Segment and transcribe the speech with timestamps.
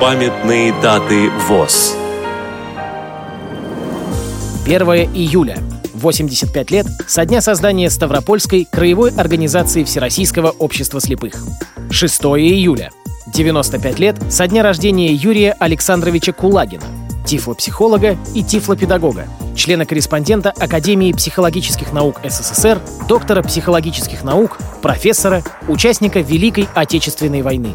[0.00, 1.94] Памятные даты ВОЗ
[4.64, 4.80] 1
[5.14, 5.58] июля.
[5.92, 11.44] 85 лет со дня создания Ставропольской краевой организации Всероссийского общества слепых.
[11.90, 12.92] 6 июля.
[13.26, 16.84] 95 лет со дня рождения Юрия Александровича Кулагина,
[17.26, 27.42] тифлопсихолога и тифлопедагога, члена-корреспондента Академии психологических наук СССР, доктора психологических наук, профессора, участника Великой Отечественной
[27.42, 27.74] войны.